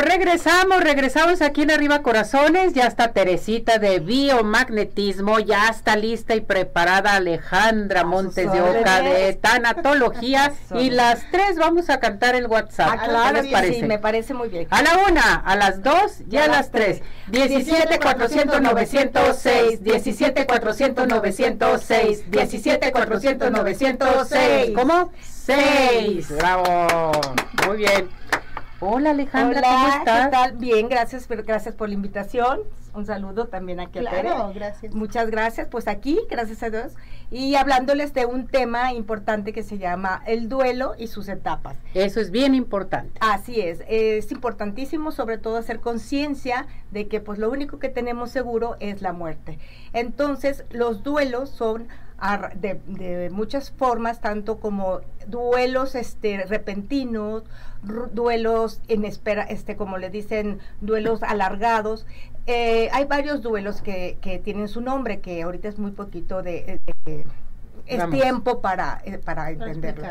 regresamos, 0.00 0.82
regresamos 0.82 1.42
aquí 1.42 1.62
en 1.62 1.70
Arriba 1.70 2.02
Corazones. 2.02 2.74
Ya 2.74 2.86
está 2.86 3.12
Teresita 3.12 3.78
de 3.78 4.00
Biomagnetismo, 4.00 5.38
ya 5.38 5.68
está 5.68 5.96
lista 5.96 6.34
y 6.34 6.40
preparada 6.40 7.14
Alejandra 7.14 8.04
Montes 8.04 8.50
de 8.52 8.60
Oca 8.60 9.00
de 9.02 9.34
Tanatología. 9.34 10.52
y 10.74 10.90
las 10.90 11.30
tres 11.30 11.56
vamos 11.56 11.90
a 11.90 12.00
cantar 12.00 12.34
el 12.34 12.46
WhatsApp. 12.46 12.88
Ah, 12.92 13.04
claro, 13.04 13.40
parece? 13.50 13.80
sí, 13.80 13.82
me 13.86 13.98
parece 13.98 14.34
muy 14.34 14.48
bien. 14.48 14.66
A 14.70 14.82
la 14.82 14.98
una, 15.08 15.34
a 15.36 15.56
las 15.56 15.82
dos 15.82 16.20
y 16.30 16.36
a, 16.36 16.48
las 16.48 16.70
tres. 16.70 17.02
17 17.28 17.98
400 17.98 18.60
906, 18.60 19.82
17 19.82 20.46
400 20.46 21.08
906, 21.08 22.30
17 22.30 22.92
400 22.92 23.50
906. 23.50 24.70
¿Cómo? 24.74 25.12
6. 25.46 26.28
Bravo. 26.36 27.12
Muy 27.66 27.76
bien. 27.78 28.08
Hola 28.80 29.10
Alejandra, 29.10 29.60
¿cómo 29.60 29.88
estás? 29.88 30.26
¿qué 30.26 30.30
tal? 30.30 30.56
Bien, 30.56 30.88
gracias, 30.88 31.26
pero 31.26 31.42
gracias 31.42 31.74
por 31.74 31.88
la 31.88 31.96
invitación. 31.96 32.60
Un 32.94 33.06
saludo 33.06 33.48
también 33.48 33.80
aquí 33.80 33.98
claro, 33.98 34.52
gracias. 34.54 34.94
Muchas 34.94 35.30
gracias, 35.30 35.66
pues 35.68 35.88
aquí, 35.88 36.20
gracias 36.30 36.62
a 36.62 36.70
Dios, 36.70 36.94
y 37.28 37.56
hablándoles 37.56 38.14
de 38.14 38.24
un 38.24 38.46
tema 38.46 38.92
importante 38.92 39.52
que 39.52 39.64
se 39.64 39.78
llama 39.78 40.22
el 40.26 40.48
duelo 40.48 40.94
y 40.96 41.08
sus 41.08 41.28
etapas. 41.28 41.76
Eso 41.94 42.20
es 42.20 42.30
bien 42.30 42.54
importante. 42.54 43.18
Así 43.20 43.60
es, 43.60 43.82
es 43.88 44.30
importantísimo 44.30 45.10
sobre 45.10 45.38
todo 45.38 45.56
hacer 45.56 45.80
conciencia 45.80 46.66
de 46.92 47.08
que 47.08 47.20
pues 47.20 47.40
lo 47.40 47.50
único 47.50 47.80
que 47.80 47.88
tenemos 47.88 48.30
seguro 48.30 48.76
es 48.78 49.02
la 49.02 49.12
muerte. 49.12 49.58
Entonces, 49.92 50.64
los 50.70 51.02
duelos 51.02 51.50
son 51.50 51.88
de, 52.56 53.30
muchas 53.30 53.70
formas, 53.70 54.20
tanto 54.20 54.58
como 54.58 55.00
duelos 55.26 55.94
este, 55.94 56.44
repentinos, 56.46 57.44
duelos 58.12 58.80
en 58.88 59.04
espera, 59.04 59.42
este, 59.44 59.76
como 59.76 59.98
le 59.98 60.10
dicen, 60.10 60.58
duelos 60.80 61.22
alargados. 61.22 62.06
Eh, 62.46 62.88
hay 62.92 63.04
varios 63.04 63.42
duelos 63.42 63.82
que, 63.82 64.18
que, 64.20 64.38
tienen 64.38 64.68
su 64.68 64.80
nombre, 64.80 65.20
que 65.20 65.42
ahorita 65.42 65.68
es 65.68 65.78
muy 65.78 65.92
poquito 65.92 66.42
de, 66.42 66.80
es 67.88 68.10
tiempo 68.10 68.60
para, 68.60 69.00
eh, 69.04 69.18
para 69.18 69.50
entenderlo. 69.50 70.08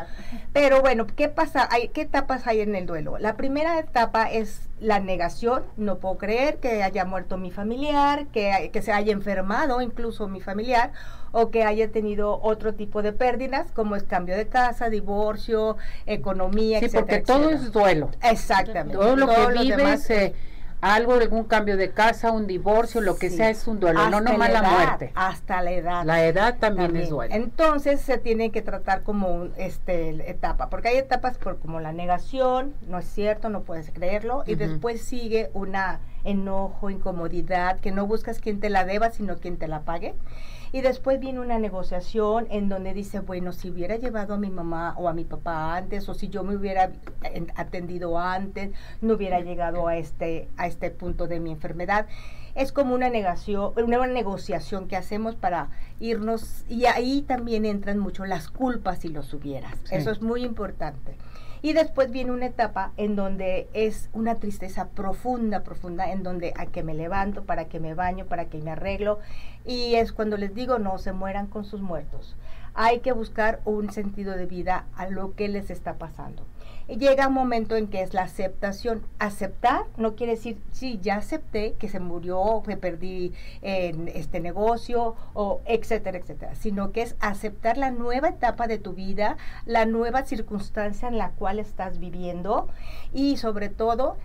Pero 0.54 0.82
bueno, 0.82 1.08
¿qué 1.08 1.30
pasa? 1.30 1.68
Hay, 1.72 1.90
¿Qué 1.90 2.02
etapas 2.02 2.48
hay 2.48 2.62
en 2.62 2.76
el 2.76 2.86
duelo? 2.86 3.18
La 3.18 3.36
primera 3.38 3.80
etapa 3.80 4.30
es 4.32 4.68
la 4.80 5.00
negación. 5.00 5.64
No 5.78 5.98
puedo 6.00 6.18
creer 6.18 6.58
que 6.58 6.84
haya 6.84 7.06
muerto 7.06 7.38
mi 7.38 7.52
familiar, 7.52 8.28
que, 8.28 8.70
que 8.74 8.82
se 8.82 8.92
haya 8.92 9.14
enfermado 9.14 9.82
incluso 9.82 10.28
mi 10.28 10.42
familiar, 10.42 10.92
o 11.32 11.52
que 11.52 11.64
haya 11.64 11.92
tenido 11.92 12.40
otro 12.42 12.74
tipo 12.74 13.02
de 13.02 13.14
pérdidas, 13.14 13.72
como 13.72 13.96
es 13.96 14.04
cambio 14.04 14.36
de 14.36 14.48
casa, 14.48 14.90
divorcio, 14.90 15.78
economía, 16.06 16.80
sí, 16.80 16.90
porque 16.94 17.20
todo 17.20 17.50
es 17.50 17.72
duelo. 17.72 18.10
Exactamente. 18.24 18.98
Todo 18.98 19.16
lo 19.16 19.28
que 19.28 19.60
vives, 19.60 20.10
eh, 20.10 20.34
algo, 20.82 21.14
algún 21.14 21.44
cambio 21.46 21.78
de 21.78 21.92
casa, 21.92 22.32
un 22.32 22.48
divorcio, 22.48 23.02
lo 23.02 23.18
que 23.18 23.30
sea 23.30 23.50
es 23.50 23.68
un 23.68 23.80
duelo, 23.80 24.10
no 24.10 24.22
nomás 24.22 24.52
la, 24.52 24.62
muerte. 24.62 25.12
Hasta 25.16 25.62
la 25.62 25.72
edad. 25.72 26.06
La 26.06 26.24
edad 26.26 26.58
también, 26.60 26.96
es 26.96 27.10
duelo. 27.10 27.34
Entonces 27.34 28.02
se 28.02 28.18
tiene 28.18 28.52
que 28.52 28.62
tratar 28.62 29.04
como 29.04 29.30
un, 29.30 29.54
este 29.58 30.30
etapa, 30.30 30.70
porque 30.70 30.90
hay 30.90 30.98
etapas 30.98 31.38
por 31.38 31.60
como 31.60 31.80
la 31.80 31.94
negación, 31.94 32.76
no 32.88 33.00
es 33.00 33.06
cierto, 33.06 33.50
no 33.50 33.62
puedes 33.62 33.92
creerlo, 33.92 34.44
y 34.46 34.56
después 34.56 35.02
sigue 35.02 35.50
una 35.54 36.00
enojo, 36.28 36.90
incomodidad, 36.90 37.80
que 37.80 37.92
no 37.92 38.06
buscas 38.06 38.40
quien 38.40 38.60
te 38.60 38.70
la 38.70 38.86
deba, 38.86 39.12
sino 39.12 39.38
quien 39.38 39.58
te 39.58 39.68
la 39.68 39.82
pague. 39.82 40.14
Y 40.74 40.82
después 40.82 41.20
viene 41.20 41.40
una 41.40 41.60
negociación 41.60 42.48
en 42.50 42.68
donde 42.68 42.94
dice, 42.94 43.22
bueno, 43.22 43.54
si 43.54 43.70
hubiera 43.70 43.96
llevado 43.96 44.34
a 44.34 44.38
mi 44.38 44.50
mamá 44.50 44.94
o 44.98 45.08
a 45.08 45.14
mi 45.14 45.24
papá 45.24 45.78
antes, 45.78 46.10
o 46.10 46.14
si 46.14 46.28
yo 46.28 46.44
me 46.44 46.56
hubiera 46.56 46.92
atendido 47.56 48.20
antes, 48.20 48.72
no 49.02 49.14
hubiera 49.14 49.40
llegado 49.40 49.88
a 49.88 49.96
este, 49.96 50.50
a 50.58 50.68
este 50.68 50.92
punto 50.92 51.28
de 51.28 51.40
mi 51.40 51.52
enfermedad. 51.52 52.08
Es 52.54 52.72
como 52.72 52.96
una 52.96 53.10
negación, 53.10 53.72
una 53.78 54.06
negociación 54.08 54.88
que 54.88 54.98
hacemos 54.98 55.36
para 55.36 55.70
irnos, 56.00 56.66
y 56.68 56.86
ahí 56.86 57.22
también 57.22 57.66
entran 57.66 58.00
mucho 58.00 58.26
las 58.26 58.50
culpas 58.50 59.00
si 59.00 59.08
los 59.08 59.34
hubieras. 59.34 59.76
Eso 59.90 60.12
es 60.12 60.22
muy 60.22 60.44
importante. 60.44 61.16
Y 61.62 61.74
después 61.74 62.12
viene 62.12 62.32
una 62.32 62.48
etapa 62.48 62.92
en 62.98 63.16
donde 63.16 63.68
es 63.74 64.10
una 64.14 64.36
tristeza 64.36 64.90
profunda, 64.90 65.64
profunda, 65.64 66.12
en 66.12 66.24
donde 66.24 66.54
a 66.56 66.68
que 66.68 66.84
me 66.84 66.94
levanto, 66.94 67.44
para 67.44 67.66
que 67.66 67.80
me 67.80 67.94
baño, 67.94 68.26
para 68.26 68.46
que 68.46 68.60
me 68.60 68.72
arreglo. 68.72 69.20
Y 69.66 69.96
es 69.96 70.14
cuando 70.14 70.38
les 70.38 70.54
digo, 70.54 70.80
no 70.80 70.98
se 70.98 71.14
mueran 71.14 71.48
con 71.48 71.66
sus 71.66 71.82
muertos. 71.82 72.36
Hay 72.78 73.00
que 73.00 73.12
buscar 73.12 73.60
un 73.66 73.92
sentido 73.92 74.38
de 74.38 74.46
vida 74.46 74.86
a 74.96 75.10
lo 75.10 75.36
que 75.36 75.50
les 75.50 75.70
está 75.70 75.96
pasando 75.96 76.44
llega 76.96 77.28
un 77.28 77.34
momento 77.34 77.76
en 77.76 77.88
que 77.88 78.02
es 78.02 78.14
la 78.14 78.24
aceptación. 78.24 79.04
Aceptar 79.20 79.86
no 79.98 80.16
quiere 80.16 80.34
decir, 80.34 80.58
sí, 80.72 81.00
ya 81.02 81.16
acepté 81.16 81.74
que 81.74 81.90
se 81.90 82.00
murió, 82.00 82.64
que 82.66 82.78
perdí 82.78 83.34
en 83.62 84.08
este 84.08 84.40
negocio, 84.40 85.16
o 85.34 85.62
etcétera, 85.66 86.18
etcétera, 86.18 86.56
sino 86.56 86.92
que 86.92 87.02
es 87.02 87.16
aceptar 87.20 87.78
la 87.78 87.92
nueva 87.92 88.30
etapa 88.30 88.68
de 88.68 88.78
tu 88.78 88.94
vida, 88.94 89.38
la 89.66 89.86
nueva 89.86 90.24
circunstancia 90.24 91.08
en 91.08 91.18
la 91.18 91.32
cual 91.32 91.60
estás 91.60 92.00
viviendo 92.00 92.70
y 93.14 93.38
sobre 93.38 93.70
todo 93.70 94.18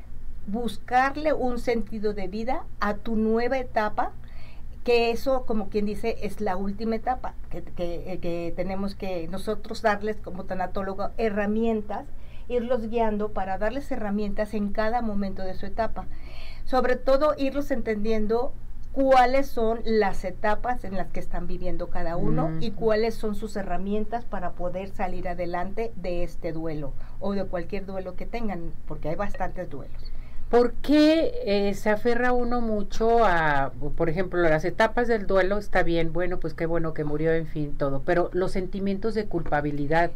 buscarle 0.47 1.33
un 1.33 1.59
sentido 1.59 2.15
de 2.15 2.27
vida 2.27 2.65
a 2.81 2.95
tu 2.95 3.17
nueva 3.17 3.59
etapa 3.59 4.13
que 4.85 5.11
eso, 5.11 5.45
como 5.47 5.69
quien 5.69 5.87
dice, 5.87 6.17
es 6.23 6.41
la 6.41 6.57
última 6.57 6.97
etapa, 6.97 7.35
que, 7.51 7.63
que, 7.63 8.19
que 8.21 8.53
tenemos 8.57 8.95
que 8.95 9.29
nosotros 9.29 9.83
darles 9.83 10.17
como 10.17 10.45
tanatólogo 10.45 11.11
herramientas 11.17 12.07
irlos 12.49 12.89
guiando 12.89 13.33
para 13.33 13.59
darles 13.59 13.91
herramientas 13.91 14.55
en 14.55 14.73
cada 14.73 15.03
momento 15.03 15.43
de 15.43 15.55
su 15.55 15.67
etapa. 15.67 16.07
Sobre 16.65 16.97
todo 16.97 17.35
irlos 17.37 17.71
entendiendo 17.71 18.53
cuáles 18.93 19.47
son 19.47 19.81
las 19.85 20.25
etapas 20.25 20.85
en 20.85 20.97
las 20.97 21.09
que 21.09 21.21
están 21.21 21.47
viviendo 21.47 21.89
cada 21.89 22.17
uno 22.17 22.49
mm. 22.49 22.63
y 22.63 22.71
cuáles 22.73 23.15
son 23.15 23.35
sus 23.35 23.57
herramientas 23.57 24.25
para 24.25 24.53
poder 24.53 24.91
salir 24.91 25.29
adelante 25.29 25.93
de 25.97 26.23
este 26.23 26.53
duelo 26.53 26.93
o 27.19 27.33
de 27.33 27.45
cualquier 27.45 27.87
duelo 27.87 28.15
que 28.17 28.27
tengan, 28.27 28.73
porque 28.87 29.09
hay 29.09 29.17
bastantes 29.17 29.71
duelos. 29.71 30.12
¿Por 30.53 30.75
qué 30.75 31.33
eh, 31.47 31.73
se 31.73 31.89
aferra 31.89 32.33
uno 32.33 32.61
mucho 32.61 33.25
a, 33.25 33.73
por 33.97 34.11
ejemplo, 34.11 34.39
las 34.43 34.67
etapas 34.67 35.09
del 35.09 35.27
duelo? 35.27 35.57
Está 35.57 35.83
bien, 35.83 36.13
bueno, 36.13 36.41
pues 36.41 36.53
qué 36.53 36.67
bueno 36.67 36.93
que 36.93 37.05
murió, 37.05 37.33
en 37.33 37.47
fin, 37.47 37.75
todo, 37.79 38.03
pero 38.05 38.29
los 38.35 38.53
sentimientos 38.53 39.15
de 39.15 39.25
culpabilidad, 39.25 40.11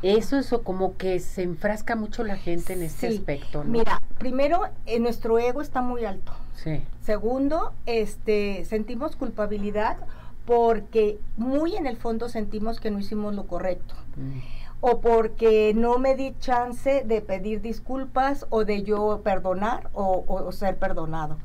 eso 0.00 0.38
es 0.38 0.54
como 0.64 0.96
que 0.96 1.20
se 1.20 1.42
enfrasca 1.42 1.96
mucho 1.96 2.24
la 2.24 2.38
gente 2.38 2.72
en 2.72 2.82
este 2.82 3.08
aspecto. 3.08 3.62
Mira, 3.62 4.00
primero, 4.16 4.62
eh, 4.86 5.00
nuestro 5.00 5.38
ego 5.38 5.60
está 5.60 5.82
muy 5.82 6.06
alto. 6.06 6.32
Sí. 6.54 6.80
Segundo, 7.02 7.74
este, 7.84 8.64
sentimos 8.64 9.16
culpabilidad 9.16 9.98
porque 10.46 11.18
muy 11.36 11.76
en 11.76 11.86
el 11.86 11.98
fondo 11.98 12.30
sentimos 12.30 12.80
que 12.80 12.90
no 12.90 13.00
hicimos 13.00 13.34
lo 13.34 13.46
correcto. 13.46 13.94
Mm. 14.16 14.63
O 14.86 15.00
porque 15.00 15.72
no 15.74 15.98
me 15.98 16.14
di 16.14 16.34
chance 16.40 17.04
de 17.06 17.20
pedir 17.22 17.62
disculpas 17.62 18.46
o 18.50 18.66
de 18.66 18.82
yo 18.82 19.22
perdonar 19.24 19.88
o, 19.94 20.52
ser 20.52 20.76
perdonado. 20.76 21.38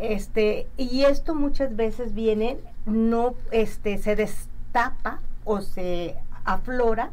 Este, 0.00 0.66
y 0.76 1.04
esto 1.04 1.36
muchas 1.36 1.76
veces 1.76 2.12
viene, 2.12 2.58
no, 2.86 3.34
este, 3.52 3.98
se 3.98 4.16
destapa 4.16 5.20
o 5.44 5.60
se 5.60 6.16
aflora 6.44 7.12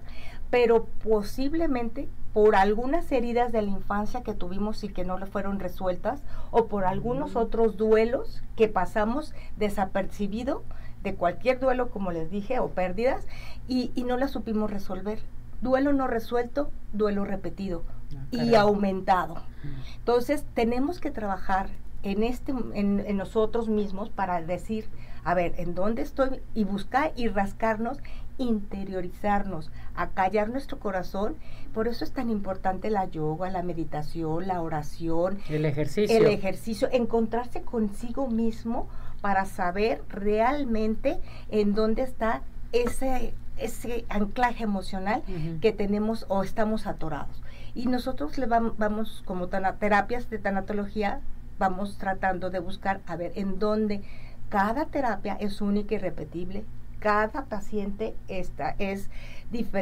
pero 0.49 0.85
posiblemente 1.03 2.09
por 2.33 2.55
algunas 2.55 3.11
heridas 3.11 3.51
de 3.51 3.61
la 3.61 3.69
infancia 3.69 4.21
que 4.21 4.33
tuvimos 4.33 4.83
y 4.83 4.89
que 4.89 5.03
no 5.03 5.17
le 5.17 5.25
fueron 5.25 5.59
resueltas, 5.59 6.21
o 6.51 6.67
por 6.67 6.85
algunos 6.85 7.35
otros 7.35 7.75
duelos 7.75 8.43
que 8.55 8.67
pasamos 8.67 9.33
desapercibido 9.57 10.63
de 11.03 11.15
cualquier 11.15 11.59
duelo, 11.59 11.89
como 11.89 12.11
les 12.11 12.29
dije, 12.29 12.59
o 12.59 12.69
pérdidas, 12.69 13.25
y, 13.67 13.91
no 14.05 14.17
las 14.17 14.31
supimos 14.31 14.69
resolver. 14.69 15.19
Duelo 15.61 15.93
no 15.93 16.07
resuelto, 16.07 16.71
duelo 16.93 17.25
repetido 17.25 17.83
ah, 18.15 18.25
y 18.31 18.55
aumentado. 18.55 19.43
Entonces, 19.97 20.45
tenemos 20.53 20.99
que 20.99 21.11
trabajar 21.11 21.69
en, 22.03 22.23
este, 22.23 22.51
en, 22.51 23.03
en 23.05 23.17
nosotros 23.17 23.67
mismos 23.67 24.09
para 24.09 24.41
decir, 24.41 24.85
a 25.23 25.33
ver, 25.33 25.53
¿en 25.57 25.75
dónde 25.75 26.01
estoy? 26.01 26.41
Y 26.53 26.63
buscar 26.63 27.11
y 27.15 27.27
rascarnos 27.27 27.99
interiorizarnos, 28.39 29.69
a 29.95 30.09
callar 30.09 30.49
nuestro 30.49 30.79
corazón. 30.79 31.35
Por 31.73 31.87
eso 31.87 32.03
es 32.03 32.11
tan 32.11 32.31
importante 32.31 32.89
la 32.89 33.05
yoga, 33.05 33.51
la 33.51 33.61
meditación, 33.61 34.47
la 34.47 34.61
oración, 34.61 35.39
el 35.49 35.65
ejercicio. 35.65 36.17
El 36.17 36.25
ejercicio, 36.25 36.89
encontrarse 36.91 37.61
consigo 37.61 38.27
mismo 38.27 38.87
para 39.21 39.45
saber 39.45 40.01
realmente 40.09 41.19
en 41.49 41.75
dónde 41.75 42.03
está 42.03 42.41
ese, 42.71 43.33
ese 43.61 44.05
anclaje 44.09 44.63
emocional 44.63 45.23
que 45.61 45.71
tenemos 45.71 46.25
o 46.27 46.43
estamos 46.43 46.87
atorados. 46.87 47.41
Y 47.75 47.87
nosotros 47.87 48.37
le 48.37 48.45
vamos, 48.45 48.77
vamos 48.77 49.23
como 49.25 49.47
terapias 49.47 50.29
de 50.29 50.39
tanatología, 50.39 51.21
vamos 51.57 51.97
tratando 51.97 52.49
de 52.49 52.59
buscar 52.59 53.01
a 53.05 53.15
ver 53.15 53.31
en 53.35 53.59
dónde 53.59 54.01
cada 54.49 54.85
terapia 54.85 55.37
es 55.39 55.61
única 55.61 55.95
y 55.95 55.97
repetible 55.99 56.63
cada 56.99 57.45
paciente 57.45 58.13
está, 58.27 58.75
es 58.77 59.09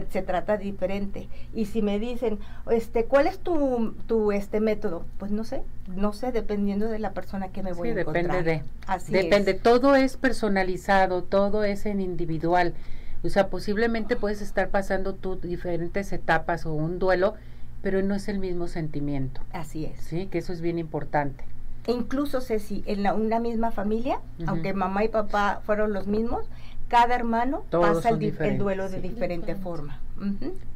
se 0.10 0.22
trata 0.22 0.58
diferente. 0.58 1.28
Y 1.54 1.66
si 1.66 1.82
me 1.82 2.00
dicen, 2.00 2.40
este, 2.72 3.06
¿cuál 3.06 3.28
es 3.28 3.40
tu, 3.40 3.96
tu 4.08 4.32
este 4.32 4.62
método? 4.62 5.04
Pues 5.18 5.32
no 5.32 5.44
sé, 5.44 5.64
no 5.94 6.14
sé, 6.14 6.32
dependiendo 6.32 6.88
de 6.88 7.00
la 7.00 7.12
persona 7.12 7.50
que 7.50 7.64
me 7.64 7.74
voy 7.74 7.90
a 7.90 8.00
encontrar. 8.00 8.24
depende 8.24 8.44
de. 8.44 8.64
Así 8.86 9.12
depende, 9.12 9.54
todo 9.56 9.96
es 9.96 10.16
personalizado, 10.16 11.24
todo 11.24 11.64
es 11.66 11.86
en 11.86 12.00
individual. 12.00 12.76
O 13.24 13.30
sea, 13.30 13.50
posiblemente 13.50 14.16
puedes 14.16 14.42
estar 14.42 14.70
pasando 14.70 15.14
tú 15.14 15.36
diferentes 15.36 16.14
etapas 16.14 16.66
o 16.66 16.74
un 16.74 17.00
duelo, 17.00 17.36
pero 17.82 18.02
no 18.02 18.16
es 18.16 18.28
el 18.28 18.40
mismo 18.40 18.68
sentimiento. 18.68 19.42
Así 19.54 19.86
es. 19.86 20.00
Sí, 20.00 20.28
que 20.28 20.40
eso 20.40 20.54
es 20.54 20.62
bien 20.62 20.80
importante. 20.80 21.44
E 21.86 21.92
incluso, 21.92 22.42
Ceci, 22.42 22.84
en 22.86 23.04
la, 23.04 23.14
una 23.14 23.40
misma 23.40 23.72
familia, 23.72 24.20
aunque 24.46 24.74
mamá 24.74 25.06
y 25.06 25.08
papá 25.08 25.62
fueron 25.66 25.94
los 25.94 26.06
mismos, 26.06 26.46
cada 26.90 27.16
hermano 27.16 27.64
pasa 27.70 28.10
el, 28.10 28.58
duelo 28.58 28.90
de 28.90 29.02
diferente 29.02 29.56
forma. 29.56 30.00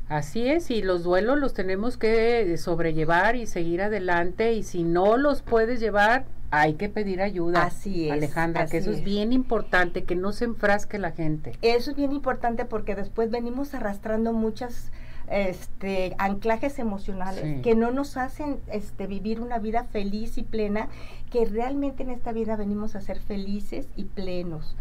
Así 0.08 0.48
es, 0.48 0.72
y 0.72 0.82
los 0.82 1.04
duelos 1.04 1.40
los 1.40 1.54
tenemos 1.54 1.98
que 1.98 2.58
sobrellevar 2.58 3.36
y 3.36 3.46
seguir 3.46 3.82
adelante, 3.82 4.54
y 4.54 4.64
si 4.64 4.84
no 4.84 5.18
los 5.18 5.42
puedes 5.42 5.80
llevar, 5.80 6.26
hay 6.51 6.74
que 6.74 6.89
pedir 6.89 7.21
ayuda. 7.21 7.63
Así 7.63 8.07
es. 8.07 8.12
Alejandra, 8.12 8.68
que 8.68 8.77
eso 8.77 8.92
es. 8.92 9.03
bien 9.03 9.33
importante, 9.33 10.03
que 10.03 10.15
no 10.15 10.33
se 10.33 10.45
enfrasque 10.45 11.00
la 11.00 11.12
gente. 11.12 11.53
Eso 11.62 11.92
es 11.92 11.98
bien 11.98 12.12
importante 12.12 12.65
porque 12.65 12.95
después 12.95 13.31
venimos 13.31 13.74
arrastrando 13.74 14.33
muchas 14.33 14.92
este 15.30 16.13
anclajes 16.18 16.77
emocionales 16.77 17.62
que 17.62 17.74
no 17.74 17.92
nos 17.92 18.18
hacen 18.18 18.59
este 18.68 19.07
vivir 19.07 19.39
una 19.39 19.59
vida 19.59 19.86
feliz 19.86 20.38
y 20.38 20.44
plena, 20.44 20.89
que 21.30 21.45
realmente 21.45 22.03
en 22.03 22.09
esta 22.09 22.33
vida 22.33 22.57
venimos 22.57 22.95
a 22.95 23.01
ser 23.01 23.19
felices 23.19 23.88
y 23.95 24.03
plenos. 24.03 24.75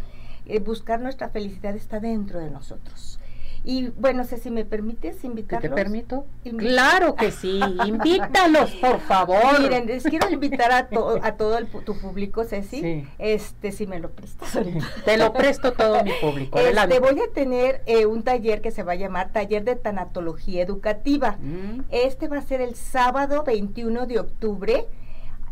Eh, 0.45 0.59
buscar 0.59 0.99
nuestra 0.99 1.29
felicidad 1.29 1.75
está 1.75 2.01
dentro 2.01 2.39
de 2.39 2.49
nosotros. 2.49 3.19
Y 3.63 3.89
bueno, 3.89 4.23
sé 4.23 4.37
si 4.37 4.49
me 4.49 4.65
permites 4.65 5.23
invitarlos. 5.23 5.69
¿Te 5.69 5.75
permito? 5.75 6.25
Claro 6.57 7.15
que 7.15 7.31
sí, 7.31 7.59
invítalos, 7.85 8.71
por 8.75 8.99
favor. 9.01 9.61
Miren, 9.61 9.85
les 9.85 10.03
quiero 10.03 10.29
invitar 10.31 10.71
a, 10.71 10.89
a 11.21 11.35
todo 11.35 11.59
tu 11.85 11.97
público, 11.99 12.43
Ceci. 12.43 13.05
Este, 13.19 13.71
si 13.71 13.85
me 13.85 13.99
lo 13.99 14.09
prestas 14.09 14.57
Te 15.05 15.17
lo 15.17 15.31
presto 15.33 15.73
todo 15.73 16.03
mi 16.03 16.11
público. 16.19 16.57
Este, 16.57 16.99
voy 16.99 17.19
a 17.19 17.31
tener 17.33 17.83
eh, 17.85 18.07
un 18.07 18.23
taller 18.23 18.61
que 18.61 18.71
se 18.71 18.81
va 18.81 18.93
a 18.93 18.95
llamar 18.95 19.31
Taller 19.31 19.63
de 19.63 19.75
Tanatología 19.75 20.63
Educativa. 20.63 21.37
Mm. 21.39 21.81
Este 21.91 22.27
va 22.27 22.37
a 22.37 22.41
ser 22.41 22.61
el 22.61 22.75
sábado 22.75 23.43
21 23.43 24.07
de 24.07 24.19
octubre 24.19 24.87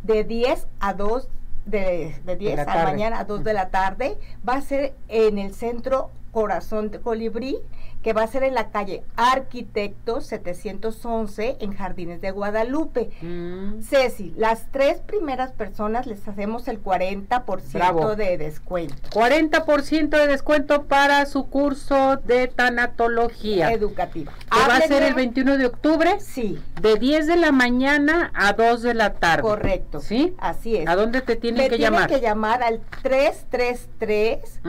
de 0.01 0.23
10 0.23 0.67
a 0.79 0.93
2 0.93 1.27
de, 1.65 2.15
de 2.25 2.35
10 2.35 2.59
a 2.59 2.75
la 2.75 2.83
mañana 2.85 3.19
a 3.19 3.23
2 3.25 3.43
de 3.43 3.53
la 3.53 3.69
tarde. 3.69 4.17
Va 4.47 4.53
a 4.53 4.61
ser 4.61 4.95
en 5.09 5.37
el 5.37 5.53
centro 5.53 6.09
Corazón 6.31 6.91
de 6.91 6.99
Colibrí 6.99 7.57
que 8.01 8.13
va 8.13 8.23
a 8.23 8.27
ser 8.27 8.43
en 8.43 8.53
la 8.53 8.69
calle 8.69 9.03
Arquitectos 9.15 10.25
711 10.27 11.57
en 11.59 11.73
Jardines 11.75 12.21
de 12.21 12.31
Guadalupe. 12.31 13.09
Mm. 13.21 13.81
Ceci, 13.81 14.33
las 14.37 14.71
tres 14.71 14.99
primeras 15.01 15.51
personas 15.51 16.07
les 16.07 16.25
hacemos 16.27 16.67
el 16.67 16.81
40% 16.81 18.15
de 18.15 18.37
descuento. 18.37 18.95
40% 19.09 20.09
de 20.09 20.27
descuento 20.27 20.83
para 20.83 21.25
su 21.25 21.47
curso 21.47 22.17
de 22.17 22.47
tanatología 22.47 23.71
educativa. 23.71 24.31
va 24.51 24.77
a 24.77 24.81
ser 24.81 25.03
el 25.03 25.13
21 25.13 25.57
de 25.57 25.65
octubre? 25.65 26.19
Sí. 26.19 26.59
De 26.81 26.95
10 26.95 27.27
de 27.27 27.35
la 27.35 27.51
mañana 27.51 28.31
a 28.33 28.53
2 28.53 28.81
de 28.81 28.93
la 28.93 29.13
tarde. 29.13 29.43
Correcto. 29.43 29.99
¿Sí? 29.99 30.33
Así 30.37 30.77
es. 30.77 30.87
¿A 30.87 30.95
dónde 30.95 31.21
te 31.21 31.35
tienen 31.35 31.69
que 31.69 31.77
llamar? 31.77 32.07
Tienen 32.07 32.21
que 32.21 32.27
llamar 32.27 32.63
al 32.63 32.79
333 33.01 34.61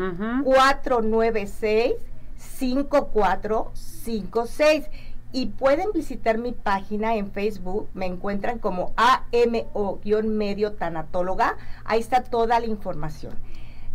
496 0.45 1.95
5456 2.41 4.89
y 5.33 5.47
pueden 5.47 5.93
visitar 5.93 6.39
mi 6.39 6.53
página 6.53 7.15
en 7.15 7.31
Facebook, 7.31 7.89
me 7.95 8.07
encuentran 8.07 8.59
como 8.59 8.93
AMO-medio 8.97 10.73
tanatóloga, 10.73 11.57
ahí 11.85 12.01
está 12.01 12.25
toda 12.25 12.59
la 12.59 12.67
información. 12.67 13.35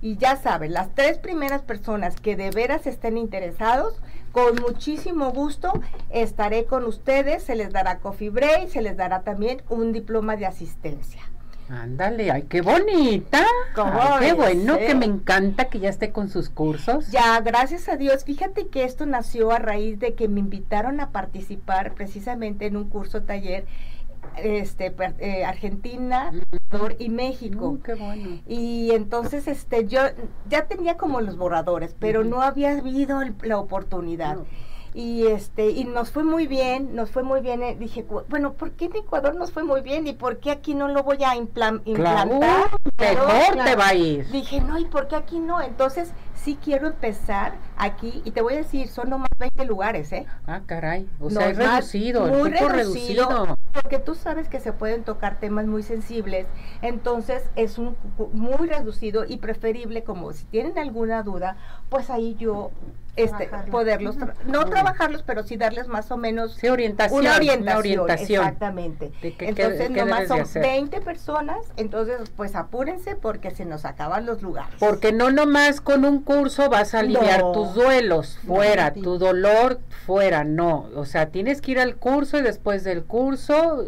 Y 0.01 0.17
ya 0.17 0.35
saben, 0.37 0.73
las 0.73 0.93
tres 0.93 1.17
primeras 1.17 1.63
personas 1.63 2.15
que 2.15 2.35
de 2.35 2.51
veras 2.51 2.87
estén 2.87 3.17
interesados, 3.17 3.99
con 4.31 4.55
muchísimo 4.61 5.31
gusto 5.31 5.73
estaré 6.09 6.65
con 6.65 6.85
ustedes, 6.85 7.43
se 7.43 7.55
les 7.55 7.71
dará 7.71 7.99
coffee 7.99 8.29
break, 8.29 8.69
se 8.69 8.81
les 8.81 8.95
dará 8.95 9.23
también 9.23 9.63
un 9.69 9.93
diploma 9.93 10.35
de 10.35 10.45
asistencia. 10.45 11.21
Ándale, 11.69 12.31
ay, 12.31 12.43
qué 12.43 12.61
bonita. 12.61 13.45
qué 14.19 14.33
bueno, 14.33 14.77
que 14.77 14.93
me 14.93 15.05
encanta 15.05 15.65
que 15.65 15.79
ya 15.79 15.89
esté 15.89 16.11
con 16.11 16.29
sus 16.29 16.49
cursos. 16.49 17.09
Ya, 17.09 17.39
gracias 17.41 17.89
a 17.89 17.97
Dios. 17.97 18.23
Fíjate 18.23 18.67
que 18.67 18.83
esto 18.83 19.05
nació 19.05 19.51
a 19.51 19.57
raíz 19.57 19.99
de 19.99 20.13
que 20.13 20.27
me 20.27 20.39
invitaron 20.39 20.99
a 20.99 21.09
participar 21.09 21.93
precisamente 21.93 22.67
en 22.67 22.77
un 22.77 22.89
curso 22.89 23.23
taller 23.23 23.65
este 24.37 24.93
eh, 25.19 25.45
Argentina 25.45 26.31
y 26.99 27.09
México. 27.09 27.69
Uh, 27.69 27.81
qué 27.81 27.95
bueno. 27.95 28.41
Y 28.47 28.91
entonces 28.91 29.47
este 29.47 29.87
yo 29.87 30.01
ya 30.49 30.65
tenía 30.65 30.97
como 30.97 31.21
los 31.21 31.37
borradores, 31.37 31.95
pero 31.97 32.23
no 32.23 32.41
había 32.41 32.77
habido 32.77 33.21
la 33.41 33.57
oportunidad 33.57 34.37
y 34.95 35.27
este 35.27 35.71
y 35.71 35.83
nos 35.83 36.09
fue 36.09 36.23
muy 36.23 36.47
bien, 36.47 36.95
nos 36.95 37.11
fue 37.11 37.21
muy 37.21 37.41
bien. 37.41 37.61
Eh, 37.61 37.75
dije, 37.77 38.05
bueno, 38.29 38.53
¿por 38.53 38.71
qué 38.71 38.85
en 38.85 38.95
Ecuador 38.95 39.35
nos 39.35 39.51
fue 39.51 39.63
muy 39.63 39.81
bien 39.81 40.07
y 40.07 40.13
por 40.13 40.37
qué 40.39 40.51
aquí 40.51 40.73
no 40.73 40.87
lo 40.87 41.03
voy 41.03 41.21
a 41.21 41.35
implantar? 41.35 41.89
mejor 42.97 43.65
te 43.65 43.75
va 43.75 43.87
a 43.89 43.93
ir. 43.93 44.25
Dije, 44.29 44.61
no, 44.61 44.79
¿y 44.79 44.85
por 44.85 45.09
qué 45.09 45.17
aquí 45.17 45.39
no? 45.39 45.61
Entonces, 45.61 46.13
sí 46.35 46.57
quiero 46.63 46.87
empezar 46.87 47.53
aquí 47.77 48.21
y 48.25 48.31
te 48.31 48.41
voy 48.41 48.53
a 48.53 48.57
decir, 48.57 48.87
son 48.87 49.09
nomás 49.09 49.29
20 49.39 49.65
lugares, 49.65 50.11
¿eh? 50.11 50.25
Ah, 50.47 50.61
caray, 50.65 51.09
o 51.19 51.29
sea, 51.29 51.49
es 51.49 51.57
reducido, 51.57 52.27
muy 52.27 52.51
reducido, 52.51 53.55
Porque 53.73 53.99
tú 53.99 54.15
sabes 54.15 54.47
que 54.47 54.59
se 54.59 54.73
pueden 54.73 55.03
tocar 55.03 55.39
temas 55.39 55.65
muy 55.65 55.83
sensibles, 55.83 56.47
entonces 56.81 57.43
es 57.55 57.77
un 57.77 57.95
muy 58.33 58.67
reducido 58.67 59.25
y 59.25 59.37
preferible 59.37 60.03
como 60.03 60.31
si 60.33 60.45
tienen 60.45 60.77
alguna 60.77 61.23
duda, 61.23 61.57
pues 61.89 62.09
ahí 62.09 62.35
yo 62.35 62.71
este, 63.15 63.49
poderlos, 63.71 64.17
no 64.45 64.65
trabajarlos, 64.65 65.23
pero 65.23 65.43
sí 65.43 65.55
darles 65.55 65.87
más 65.87 66.11
o 66.11 66.17
menos 66.17 66.61
orientación, 66.63 67.21
una 67.21 67.77
orientación. 67.77 68.43
Exactamente. 68.43 69.11
entonces, 69.21 69.89
nomás 69.89 70.27
son 70.27 70.43
20 70.53 71.01
personas, 71.01 71.57
entonces, 71.77 72.29
pues 72.35 72.55
apúrense 72.55 73.15
porque 73.15 73.51
se 73.51 73.65
nos 73.65 73.85
acaban 73.85 74.25
los 74.25 74.41
lugares. 74.41 74.75
Porque 74.79 75.13
no 75.13 75.31
nomás 75.31 75.79
con 75.79 76.03
un 76.03 76.23
curso 76.25 76.69
vas 76.69 76.93
a 76.93 76.99
aliviar 76.99 77.53
tus 77.53 77.73
duelos, 77.73 78.39
fuera, 78.45 78.93
tu 78.93 79.17
dolor, 79.17 79.79
fuera, 80.05 80.43
no. 80.43 80.89
O 80.95 81.05
sea, 81.05 81.27
tienes 81.27 81.61
que 81.61 81.71
ir 81.71 81.79
al 81.79 81.95
curso 81.95 82.37
y 82.37 82.41
después 82.41 82.83
del 82.83 83.03
curso 83.03 83.85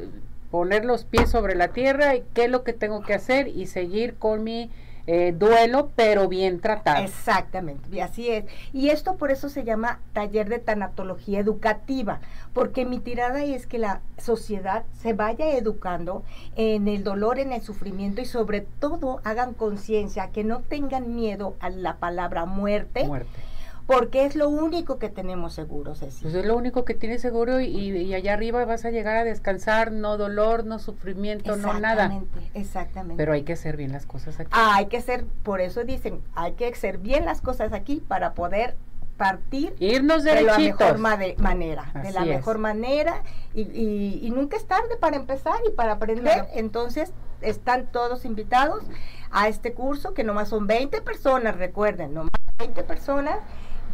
poner 0.51 0.85
los 0.85 1.03
pies 1.03 1.29
sobre 1.29 1.55
la 1.55 1.69
tierra 1.69 2.15
y 2.15 2.23
qué 2.33 2.45
es 2.45 2.51
lo 2.51 2.63
que 2.63 2.73
tengo 2.73 3.01
que 3.01 3.13
hacer 3.13 3.49
y 3.49 3.65
seguir 3.65 4.15
con 4.15 4.43
mi 4.43 4.69
eh, 5.07 5.33
duelo, 5.35 5.91
pero 5.95 6.27
bien 6.27 6.59
tratado. 6.59 7.03
Exactamente, 7.03 8.01
así 8.01 8.29
es. 8.29 8.45
Y 8.73 8.89
esto 8.89 9.15
por 9.15 9.31
eso 9.31 9.49
se 9.49 9.63
llama 9.63 9.99
taller 10.13 10.49
de 10.49 10.59
tanatología 10.59 11.39
educativa, 11.39 12.19
porque 12.53 12.85
mi 12.85 12.99
tirada 12.99 13.43
es 13.43 13.67
que 13.67 13.79
la 13.79 14.01
sociedad 14.17 14.83
se 15.01 15.13
vaya 15.13 15.49
educando 15.51 16.23
en 16.55 16.87
el 16.87 17.03
dolor, 17.03 17.39
en 17.39 17.53
el 17.53 17.61
sufrimiento 17.61 18.21
y 18.21 18.25
sobre 18.25 18.61
todo 18.61 19.21
hagan 19.23 19.53
conciencia, 19.53 20.31
que 20.31 20.43
no 20.43 20.59
tengan 20.59 21.15
miedo 21.15 21.55
a 21.61 21.69
la 21.69 21.95
palabra 21.97 22.45
muerte. 22.45 23.05
Muerte 23.05 23.47
porque 23.87 24.25
es 24.25 24.35
lo 24.35 24.49
único 24.49 24.99
que 24.99 25.07
tenemos 25.07 25.53
seguro, 25.53 25.95
Ceci. 25.95 26.21
Pues 26.21 26.35
es 26.35 26.45
lo 26.45 26.57
único 26.57 26.83
que 26.83 26.93
tienes 26.93 27.21
seguro 27.21 27.61
y, 27.61 28.13
allá 28.13 28.33
arriba 28.33 28.65
vas 28.65 28.83
a 28.83 28.91
llegar 28.91 29.15
a 29.15 29.23
descansar, 29.23 29.93
no 29.93 30.17
dolor, 30.17 30.65
no 30.65 30.77
sufrimiento, 30.77 31.55
no 31.55 31.79
nada. 31.79 32.05
Exactamente, 32.05 32.51
exactamente. 32.53 33.17
Pero 33.17 33.31
hay 33.31 33.43
que 33.43 33.53
hacer 33.53 33.77
bien 33.77 33.93
las 33.93 34.05
cosas 34.05 34.41
aquí. 34.41 34.49
Ah, 34.53 34.73
hay 34.75 34.87
que 34.87 34.97
hacer, 34.97 35.23
por 35.43 35.61
eso 35.61 35.85
dicen, 35.85 36.21
hay 36.35 36.51
que 36.53 36.67
hacer 36.67 36.97
bien 36.97 37.23
las 37.23 37.39
cosas 37.39 37.71
aquí 37.71 38.03
para 38.05 38.33
poder 38.33 38.75
partir 39.15 39.73
irnos 39.79 40.23
de 40.23 40.41
la 40.43 40.57
mejor 40.57 40.97
manera, 40.99 41.91
de 42.03 42.11
la 42.11 42.25
mejor 42.25 42.59
manera 42.59 43.23
y, 43.55 44.29
nunca 44.35 44.57
es 44.57 44.65
tarde 44.65 44.97
para 44.99 45.15
empezar 45.15 45.55
y 45.65 45.71
para 45.71 45.93
aprender. 45.93 46.45
Entonces 46.53 47.13
están 47.39 47.87
todos 47.87 48.25
invitados 48.25 48.83
a 49.31 49.47
este 49.47 49.73
curso 49.73 50.13
que 50.13 50.25
nomás 50.25 50.49
son 50.49 50.67
20 50.67 51.01
personas, 51.01 51.55
recuerden, 51.55 52.13
nomás 52.13 52.31
20 52.59 52.83
personas 52.83 53.39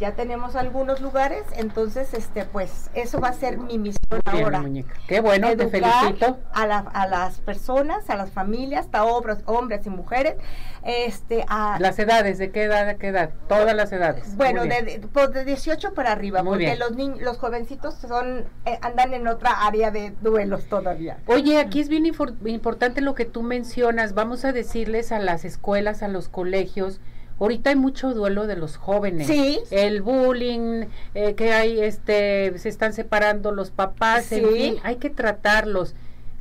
ya 0.00 0.12
tenemos 0.12 0.56
algunos 0.56 1.00
lugares, 1.00 1.44
entonces 1.56 2.14
este 2.14 2.44
pues 2.44 2.90
eso 2.94 3.20
va 3.20 3.28
a 3.28 3.32
ser 3.32 3.58
mi 3.58 3.78
misión 3.78 4.20
ahora. 4.24 4.64
Qué 5.06 5.20
bueno, 5.20 5.56
te 5.56 5.68
felicito. 5.68 6.38
A, 6.52 6.62
a 6.62 7.06
las 7.06 7.40
personas, 7.40 8.10
a 8.10 8.16
las 8.16 8.30
familias, 8.30 8.86
hasta 8.86 9.04
hombres, 9.04 9.38
hombres 9.46 9.86
y 9.86 9.90
mujeres, 9.90 10.36
este 10.82 11.44
a 11.48 11.78
las 11.80 11.98
edades, 11.98 12.38
¿de 12.38 12.50
qué 12.50 12.64
edad 12.64 12.88
a 12.88 12.96
qué 12.96 13.08
edad? 13.08 13.30
Todas 13.48 13.74
las 13.74 13.92
edades. 13.92 14.36
Bueno, 14.36 14.64
de, 14.64 15.00
pues 15.12 15.32
de 15.32 15.44
18 15.44 15.94
para 15.94 16.12
arriba, 16.12 16.42
porque 16.42 16.76
los 16.76 16.94
niños, 16.96 17.20
los 17.20 17.38
jovencitos 17.38 17.94
son 17.94 18.44
eh, 18.66 18.78
andan 18.82 19.14
en 19.14 19.28
otra 19.28 19.66
área 19.66 19.90
de 19.90 20.12
duelos 20.20 20.64
todavía. 20.66 21.18
Oye, 21.26 21.58
aquí 21.58 21.80
es 21.80 21.88
bien 21.88 22.04
importante 22.06 23.00
lo 23.00 23.14
que 23.14 23.24
tú 23.24 23.42
mencionas. 23.42 24.14
Vamos 24.14 24.44
a 24.44 24.52
decirles 24.52 25.12
a 25.12 25.18
las 25.18 25.44
escuelas, 25.44 26.02
a 26.02 26.08
los 26.08 26.28
colegios 26.28 27.00
Ahorita 27.40 27.70
hay 27.70 27.76
mucho 27.76 28.14
duelo 28.14 28.46
de 28.46 28.56
los 28.56 28.76
jóvenes. 28.76 29.26
Sí. 29.26 29.60
El 29.70 30.02
bullying, 30.02 30.86
eh, 31.14 31.34
que 31.34 31.52
hay, 31.52 31.80
este, 31.80 32.56
se 32.58 32.68
están 32.68 32.92
separando 32.92 33.50
los 33.52 33.70
papás, 33.70 34.30
en 34.32 34.46
Sí. 34.48 34.54
fin, 34.54 34.76
hay 34.84 34.96
que 34.96 35.10
tratarlos. 35.10 35.94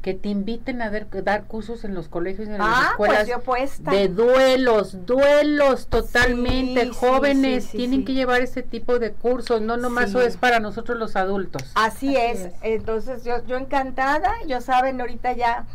Que 0.04 0.14
te 0.14 0.28
inviten 0.28 0.82
a 0.82 0.90
dar, 0.90 1.08
dar 1.24 1.46
cursos 1.46 1.86
en 1.86 1.96
los 1.96 2.10
colegios 2.10 2.50
en 2.50 2.58
las 2.58 2.68
Ah, 2.70 2.88
escuelas 2.92 3.30
pues 3.46 3.82
de 3.86 4.10
duelos, 4.10 5.06
duelos 5.06 5.88
totalmente. 5.88 6.84
Sí, 6.84 6.92
Jóvenes 6.94 7.64
sí, 7.64 7.70
sí, 7.72 7.78
tienen 7.78 8.04
que 8.04 8.12
llevar 8.14 8.42
ese 8.42 8.64
tipo 8.64 9.00
de 9.00 9.14
cursos, 9.14 9.62
no 9.62 9.78
nomás 9.78 10.10
eso 10.10 10.20
es 10.22 10.36
para 10.36 10.60
nosotros 10.60 11.00
los 11.00 11.16
adultos. 11.16 11.64
Así, 11.76 12.10
Así 12.10 12.18
es. 12.18 12.40
es. 12.42 12.54
Entonces 12.64 13.24
yo, 13.24 13.46
yo 13.46 13.56
encantada, 13.56 14.30
yo 14.46 14.60
saben, 14.60 15.00
ahorita 15.00 15.32
ya, 15.34 15.68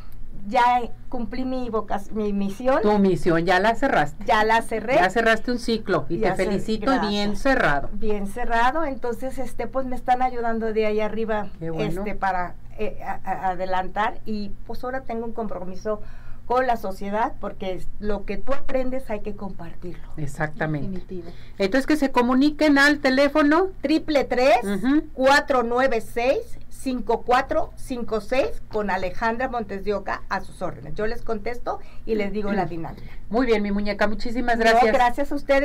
ya 0.47 0.81
cumplí 1.09 1.45
mi, 1.45 1.71
mi 2.13 2.33
misión, 2.33 2.83
Tu 2.83 2.99
misión 2.99 3.45
ya 3.45 3.59
la 3.61 3.75
cerraste. 3.75 4.25
ya 4.25 4.45
la 4.45 4.63
cerré. 4.63 4.95
Ya 4.97 5.11
cerraste 5.11 5.51
un 5.53 5.59
ciclo 5.59 6.07
y 6.09 6.19
Ya 6.19 6.35
te 6.35 6.45
felicito 6.45 6.93
bien 7.09 7.37
cerrado. 7.37 7.89
bien 7.93 8.27
cerrado, 8.27 8.85
entonces 8.85 9.39
este 9.39 9.67
pues 9.67 9.87
me 9.87 9.97
están 9.97 10.23
ayudando 10.23 10.73
de 10.73 10.87
ahí 10.87 11.01
arriba 11.01 11.49
bueno. 11.61 11.83
este 12.03 12.15
para 12.15 12.55
eh, 12.79 12.99
a- 13.05 13.21
a- 13.25 13.49
adelantar 13.51 14.21
y 14.25 14.51
pues 14.67 14.85
ahora 14.85 15.03
tengo 15.03 15.25
un 15.27 15.33
compromiso 15.33 16.01
con 16.49 16.67
la 16.67 16.77
sociedad 16.79 17.35
porque 17.41 17.75
es- 17.75 17.87
lo 18.01 18.25
que 18.25 18.39
tú 18.39 18.55
aprendes 18.55 19.09
hay 19.11 19.21
que 19.21 19.37
compartirlo. 19.37 20.09
Exactamente. 20.17 20.89
Definitivo. 20.89 21.31
Entonces 21.59 21.87
que 21.87 21.97
se 21.97 22.11
comuniquen 22.11 22.79
al 22.79 22.99
teléfono. 23.01 23.69
Triple 23.83 24.25
tres 24.25 24.57
cuatro 25.13 25.63
nueve 25.63 26.01
seis 26.01 26.39
cinco 26.71 27.23
cuatro 27.27 27.71
cinco 27.77 28.21
seis 28.21 28.63
con 28.69 28.89
Alejandra 28.91 29.49
Montes 29.49 29.85
de 29.85 29.93
Oca 29.95 30.23
a 30.31 30.41
sus 30.41 30.63
órdenes. 30.63 30.95
Yo 30.95 31.07
les 31.07 31.23
contesto 31.23 31.81
y 32.07 32.15
les 32.15 32.33
digo 32.33 32.53
la 32.53 32.65
dinámica. 32.65 33.03
Muy 33.29 33.47
bien, 33.47 33.63
mi 33.63 33.71
muñeca, 33.73 34.07
muchísimas 34.07 34.57
No, 34.57 34.65
gracias. 34.65 34.93
gracias 34.93 35.33
a 35.33 35.35
ustedes. 35.35 35.57